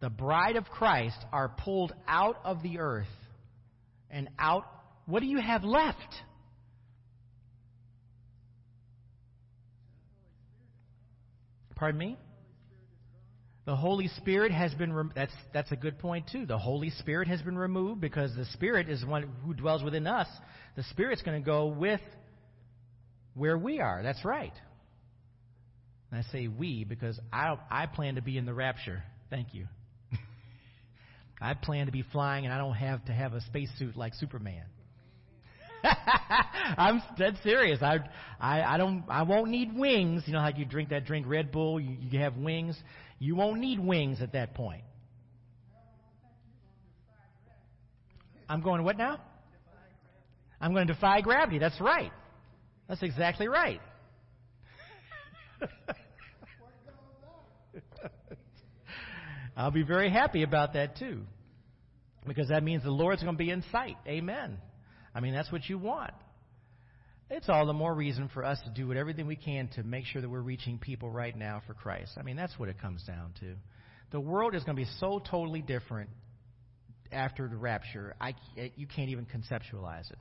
[0.00, 3.06] the bride of Christ, are pulled out of the earth
[4.10, 4.64] and out,
[5.04, 5.98] what do you have left?
[11.74, 12.16] Pardon me?
[13.66, 16.46] The Holy Spirit has been, rem- that's, that's a good point too.
[16.46, 20.28] The Holy Spirit has been removed because the Spirit is one who dwells within us.
[20.76, 22.00] The Spirit's going to go with
[23.36, 24.02] where we are.
[24.02, 24.52] That's right.
[26.10, 29.02] And I say we because I, I plan to be in the rapture.
[29.30, 29.66] Thank you.
[31.40, 34.64] I plan to be flying and I don't have to have a spacesuit like Superman.
[35.84, 37.80] I'm dead serious.
[37.82, 37.98] I,
[38.40, 40.22] I, I don't, I won't need wings.
[40.26, 42.76] You know how you drink that drink Red Bull, you, you have wings.
[43.18, 44.82] You won't need wings at that point.
[48.48, 49.20] I'm going what now?
[50.60, 51.58] I'm going to defy gravity.
[51.58, 52.12] That's right.
[52.88, 53.80] That's exactly right.
[59.56, 61.22] I'll be very happy about that too.
[62.26, 63.96] Because that means the Lord's going to be in sight.
[64.06, 64.58] Amen.
[65.14, 66.12] I mean, that's what you want.
[67.30, 70.22] It's all the more reason for us to do everything we can to make sure
[70.22, 72.12] that we're reaching people right now for Christ.
[72.16, 73.54] I mean, that's what it comes down to.
[74.12, 76.10] The world is going to be so totally different
[77.10, 78.14] after the rapture.
[78.20, 78.34] I,
[78.76, 80.18] you can't even conceptualize it.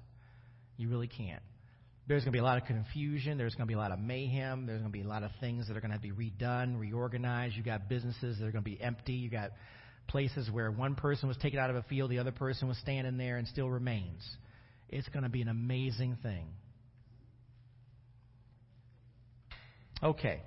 [0.78, 1.44] You really can't.
[2.08, 3.38] There's going to be a lot of confusion.
[3.38, 4.68] There's going to be a lot of mayhem.
[4.68, 6.32] There's going to be a lot of things that are going to have to be
[6.32, 7.56] redone, reorganized.
[7.56, 9.14] You got businesses that are going to be empty.
[9.14, 9.52] You got
[10.08, 13.18] places where one person was taken out of a field, the other person was standing
[13.18, 14.24] there and still remains.
[14.90, 16.46] It's going to be an amazing thing.
[20.04, 20.42] Okay.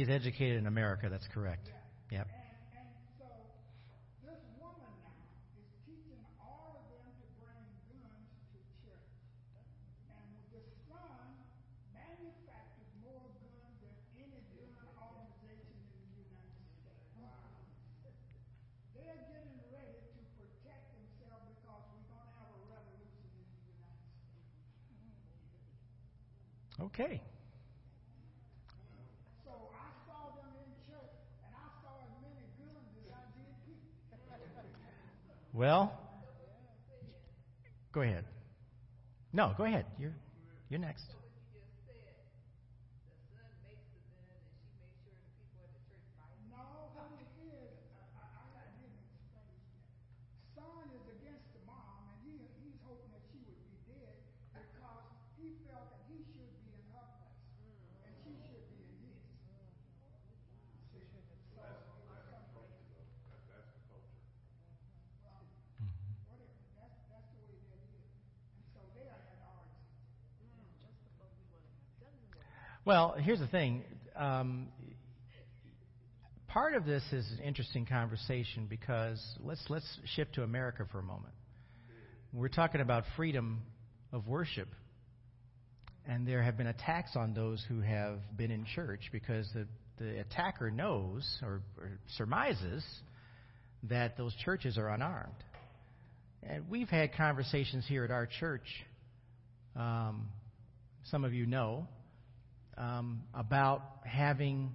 [0.00, 1.68] He's educated in America, that's correct.
[2.08, 2.24] Yep.
[2.72, 2.88] And
[3.20, 3.28] so
[4.24, 5.28] this woman now
[5.60, 7.60] is teaching all of them to bring
[7.92, 9.12] guns to church.
[10.08, 10.24] And
[10.56, 11.20] the son
[11.92, 13.92] manufactures more guns than
[14.24, 17.04] any gun organization in the United States.
[17.20, 17.60] Wow.
[18.96, 24.08] They're getting ready to protect themselves because we don't have a revolution in the United
[24.16, 24.48] States.
[26.88, 27.20] Okay.
[29.50, 33.50] So I saw them in church, and I saw as many guns as I did
[33.66, 33.90] people.
[35.52, 35.92] Well,
[37.92, 38.24] go ahead.
[39.32, 39.84] No, go ahead.
[39.98, 40.14] You're
[40.68, 41.12] you're next.
[46.50, 46.62] No,
[46.94, 47.74] what it is,
[48.14, 49.90] I, I, I didn't explain it yet.
[50.54, 54.18] Son is against the mom, and he, he's hoping that she would be dead
[54.54, 55.06] because
[55.38, 59.18] he felt that he should be in her place, and she should be in his.
[60.94, 61.90] See, so it's something.
[65.22, 65.46] Well,
[66.30, 68.10] whatever, that's, that's the way that is.
[68.58, 69.70] And so they are at odds.
[72.90, 73.84] Well, here's the thing.
[74.16, 74.66] Um,
[76.48, 79.86] part of this is an interesting conversation because let's let's
[80.16, 81.32] shift to America for a moment.
[82.32, 83.62] We're talking about freedom
[84.12, 84.66] of worship,
[86.04, 89.68] and there have been attacks on those who have been in church because the
[90.00, 92.84] the attacker knows or, or surmises
[93.84, 95.44] that those churches are unarmed.
[96.42, 98.66] And we've had conversations here at our church.
[99.76, 100.26] Um,
[101.04, 101.86] some of you know
[102.80, 104.72] um, about having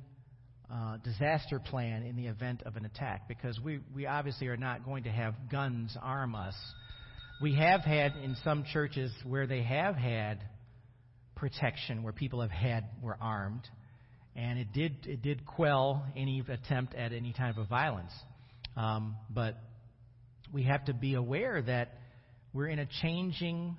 [0.72, 4.86] uh, disaster plan in the event of an attack because we, we obviously are not
[4.86, 6.56] going to have guns arm us.
[7.41, 10.39] We have had in some churches where they have had
[11.36, 13.68] protection, where people have had were armed,
[14.36, 18.12] and it did it did quell any attempt at any type of violence.
[18.78, 19.58] Um, but
[20.53, 21.97] we have to be aware that
[22.53, 23.76] we're in a changing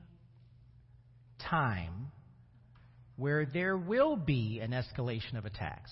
[1.51, 2.13] time
[3.17, 5.91] where there will be an escalation of attacks.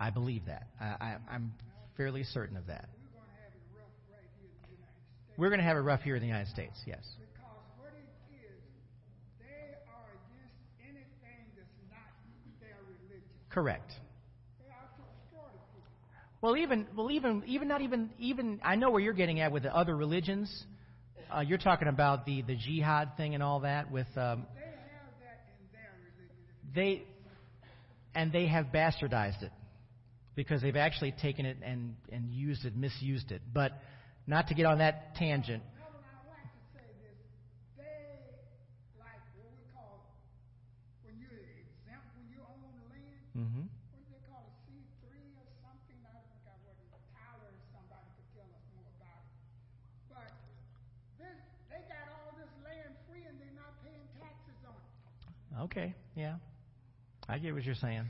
[0.00, 0.66] I believe that.
[0.80, 1.52] I, I, I'm
[1.96, 2.88] fairly certain of that.
[2.96, 3.92] We're going to have it rough
[4.40, 5.38] here in the United States.
[5.38, 7.00] We're going to have it rough here in the United States, yes.
[7.20, 8.60] Because what it is,
[9.38, 12.10] they are against anything that's not
[12.60, 13.28] their religion.
[13.50, 13.92] Correct.
[14.58, 15.92] They are to destroy the people.
[16.40, 19.62] Well, even well, even even not even even I know where you're getting at with
[19.62, 20.50] the other religions.
[21.34, 25.12] uh, you're talking about the the jihad thing and all that with um, They have
[25.20, 26.61] that in their religion.
[26.74, 27.04] They
[28.14, 29.52] and they have bastardized it
[30.34, 33.42] because they've actually taken it and and used it, misused it.
[33.52, 33.72] But
[34.26, 35.62] not to get on that tangent.
[35.76, 37.18] Now, when I like to say this,
[37.76, 38.06] they
[39.00, 40.06] like what we call
[41.02, 43.26] when you're exempt when you own land.
[43.34, 43.66] Mm-hmm.
[43.66, 44.54] What do they call it?
[45.02, 45.98] Three or something?
[46.06, 47.02] I what it is.
[47.12, 49.36] Tyler or somebody could tell us more about it.
[50.06, 50.30] But
[51.18, 55.66] this, they got all this land free and they're not paying taxes on it.
[55.66, 56.38] Okay, yeah,
[57.32, 58.04] I get what you're saying.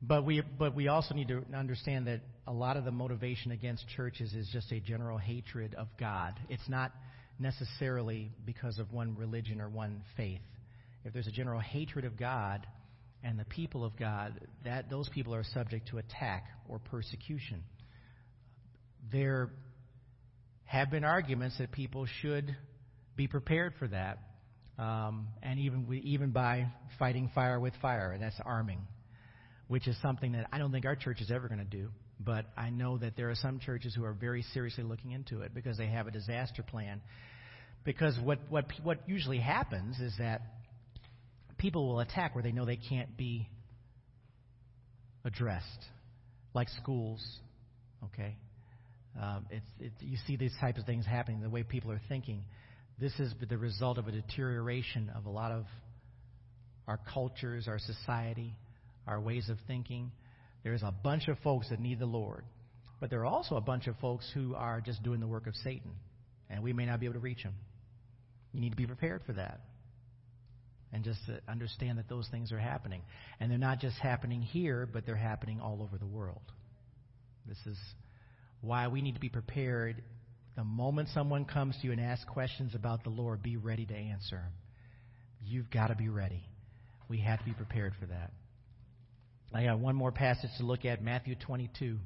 [0.00, 3.86] But we but we also need to understand that a lot of the motivation against
[3.94, 6.32] churches is just a general hatred of God.
[6.48, 6.92] It's not
[7.38, 10.40] necessarily because of one religion or one faith.
[11.04, 12.66] If there's a general hatred of God
[13.22, 17.64] and the people of God, that those people are subject to attack or persecution.
[19.12, 19.50] There
[20.64, 22.56] have been arguments that people should
[23.14, 24.20] be prepared for that,
[24.82, 26.66] um, and even we, even by
[26.98, 28.80] fighting fire with fire, and that's arming,
[29.68, 31.90] which is something that I don't think our church is ever going to do.
[32.18, 35.54] But I know that there are some churches who are very seriously looking into it
[35.54, 37.00] because they have a disaster plan.
[37.84, 40.42] Because what what what usually happens is that
[41.58, 43.48] people will attack where they know they can't be
[45.24, 45.84] addressed,
[46.54, 47.24] like schools.
[48.04, 48.36] Okay,
[49.20, 51.40] um, it's it, you see these types of things happening.
[51.40, 52.44] The way people are thinking,
[53.02, 55.64] this is the result of a deterioration of a lot of
[56.86, 58.54] our cultures, our society,
[59.08, 60.12] our ways of thinking.
[60.62, 62.44] There's a bunch of folks that need the Lord,
[63.00, 65.56] but there are also a bunch of folks who are just doing the work of
[65.64, 65.90] Satan,
[66.48, 67.54] and we may not be able to reach them.
[68.52, 69.60] You need to be prepared for that.
[70.92, 73.02] And just to understand that those things are happening.
[73.40, 76.42] And they're not just happening here, but they're happening all over the world.
[77.48, 77.78] This is
[78.60, 80.02] why we need to be prepared.
[80.56, 83.94] The moment someone comes to you and asks questions about the Lord, be ready to
[83.94, 84.52] answer them.
[85.44, 86.44] You've got to be ready.
[87.08, 88.30] We have to be prepared for that.
[89.54, 91.98] I got one more passage to look at, Matthew 22,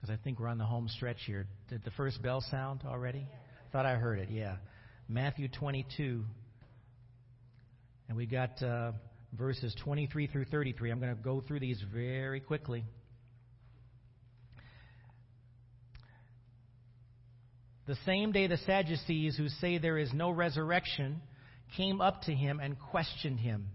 [0.00, 1.46] because I think we're on the home stretch here.
[1.68, 3.26] Did the first bell sound already?
[3.72, 4.56] Thought I heard it, yeah.
[5.08, 6.24] Matthew 22.
[8.08, 8.92] And we got uh,
[9.36, 10.90] verses 23 through 33.
[10.90, 12.84] I'm going to go through these very quickly.
[17.86, 21.20] The same day, the Sadducees, who say there is no resurrection,
[21.76, 23.68] came up to him and questioned him.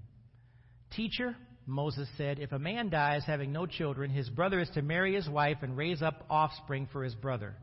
[0.95, 1.35] Teacher,
[1.65, 5.27] Moses said, if a man dies having no children, his brother is to marry his
[5.27, 7.55] wife and raise up offspring for his brother.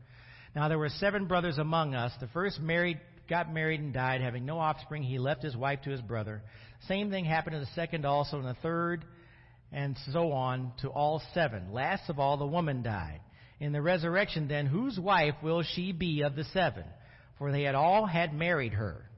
[0.55, 2.11] Now there were seven brothers among us.
[2.19, 5.03] The first married, got married and died, having no offspring.
[5.03, 6.43] He left his wife to his brother.
[6.87, 9.05] Same thing happened to the second also, and the third,
[9.71, 11.71] and so on to all seven.
[11.71, 13.21] Last of all, the woman died.
[13.59, 16.83] In the resurrection, then, whose wife will she be of the seven?
[17.37, 19.09] For they had all had married her.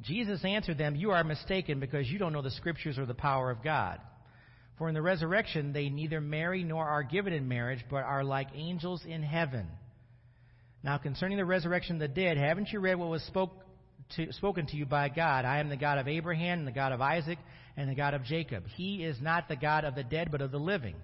[0.00, 3.50] Jesus answered them, You are mistaken because you don't know the Scriptures or the power
[3.50, 4.00] of God.
[4.78, 8.48] For in the resurrection they neither marry nor are given in marriage, but are like
[8.54, 9.68] angels in heaven.
[10.82, 13.52] Now concerning the resurrection of the dead, haven't you read what was spoke
[14.16, 15.44] to, spoken to you by God?
[15.44, 17.38] I am the God of Abraham, and the God of Isaac,
[17.76, 18.64] and the God of Jacob.
[18.76, 20.96] He is not the God of the dead, but of the living.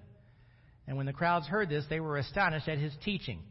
[0.89, 3.43] And when the crowds heard this, they were astonished at his teaching.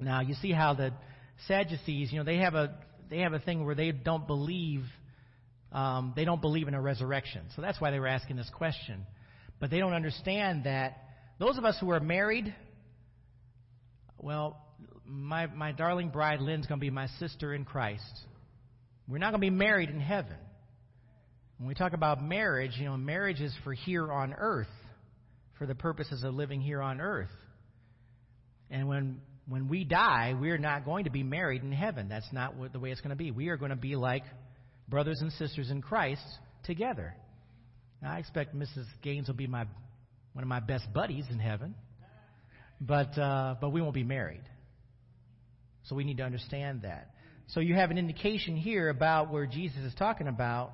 [0.00, 0.94] Now you see how the
[1.46, 2.78] Sadducees, you know, they have a
[3.10, 4.84] they have a thing where they don't believe
[5.70, 7.42] um, they don't believe in a resurrection.
[7.54, 9.04] So that's why they were asking this question.
[9.60, 10.96] But they don't understand that
[11.38, 12.54] those of us who are married,
[14.16, 14.56] well,
[15.04, 18.02] my my darling bride Lynn's going to be my sister in Christ.
[19.06, 20.38] We're not going to be married in heaven.
[21.58, 24.68] When we talk about marriage, you know, marriage is for here on earth,
[25.58, 27.30] for the purposes of living here on earth.
[28.70, 32.08] And when when we die, we're not going to be married in heaven.
[32.08, 33.30] That's not what, the way it's going to be.
[33.30, 34.24] We are going to be like
[34.88, 36.24] brothers and sisters in Christ
[36.64, 37.14] together.
[38.00, 38.86] Now, I expect Mrs.
[39.02, 39.66] Gaines will be my
[40.32, 41.74] one of my best buddies in heaven,
[42.80, 44.42] but uh, but we won't be married.
[45.84, 47.10] So we need to understand that.
[47.48, 50.72] So you have an indication here about where Jesus is talking about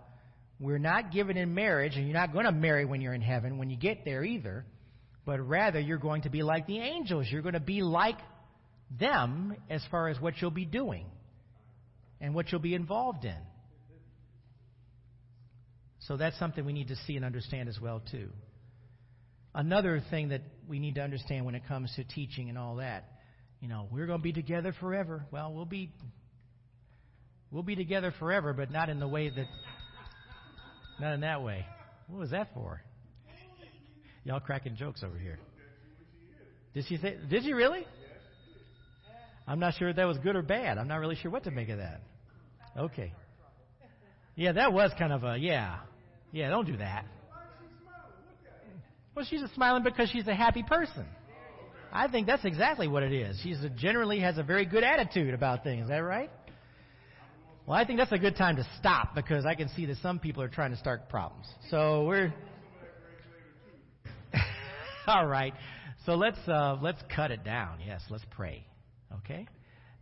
[0.60, 3.56] we're not given in marriage, and you're not going to marry when you're in heaven
[3.56, 4.66] when you get there either,
[5.24, 7.26] but rather you're going to be like the angels.
[7.30, 8.18] You're going to be like
[8.98, 11.06] them as far as what you'll be doing
[12.20, 13.36] and what you'll be involved in.
[16.00, 18.28] So that's something we need to see and understand as well too.
[19.54, 23.04] Another thing that we need to understand when it comes to teaching and all that,
[23.60, 25.24] you know, we're going to be together forever.
[25.30, 25.90] Well, we'll be
[27.50, 29.46] we'll be together forever, but not in the way that
[31.00, 31.64] not in that way.
[32.08, 32.82] What was that for?
[34.24, 35.38] Y'all cracking jokes over here.
[36.74, 37.16] Did she say?
[37.28, 37.86] Did you really?
[39.46, 40.78] I'm not sure if that was good or bad.
[40.78, 42.00] I'm not really sure what to make of that.
[42.76, 43.12] Okay.
[44.36, 45.78] Yeah, that was kind of a yeah.
[46.32, 47.04] Yeah, don't do that.
[49.14, 51.04] Well, she's smiling because she's a happy person.
[51.92, 53.40] I think that's exactly what it is.
[53.42, 55.84] She's generally has a very good attitude about things.
[55.84, 56.30] Is that right?
[57.70, 60.18] Well, I think that's a good time to stop because I can see that some
[60.18, 61.46] people are trying to start problems.
[61.70, 62.34] So we're
[65.06, 65.54] all right.
[66.04, 67.78] So let's uh, let's cut it down.
[67.86, 68.66] Yes, let's pray.
[69.18, 69.46] Okay.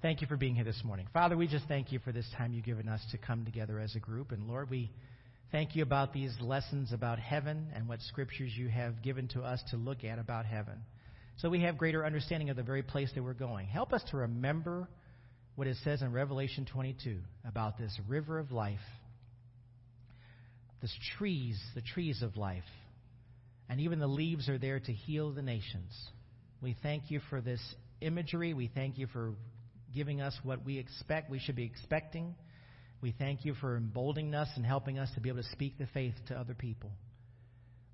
[0.01, 1.37] Thank you for being here this morning, Father.
[1.37, 4.01] We just thank you for this time you've given us to come together as a
[4.01, 4.91] group, and Lord, we
[5.53, 9.63] thank you about these lessons about heaven and what scriptures you have given to us
[9.73, 10.79] to look at about heaven,
[11.37, 13.67] so we have greater understanding of the very place that we're going.
[13.67, 14.89] Help us to remember
[15.59, 18.79] what it says in Revelation 22 about this river of life,
[20.81, 22.63] this trees, the trees of life
[23.69, 25.93] and even the leaves are there to heal the nations.
[26.63, 27.61] We thank you for this
[28.01, 28.55] imagery.
[28.55, 29.35] We thank you for
[29.95, 32.35] giving us what we expect, we should be expecting.
[33.01, 35.87] We thank you for emboldening us and helping us to be able to speak the
[35.87, 36.91] faith to other people.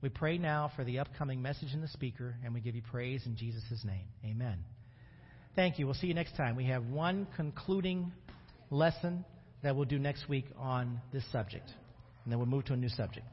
[0.00, 3.22] We pray now for the upcoming message in the speaker, and we give you praise
[3.26, 4.06] in Jesus' name.
[4.24, 4.64] Amen.
[5.57, 5.86] Thank you.
[5.86, 6.57] We'll see you next time.
[6.57, 8.11] We have one concluding
[8.70, 9.24] lesson
[9.62, 11.70] that we'll do next week on this subject,
[12.24, 13.24] and then we'll move to a new subject.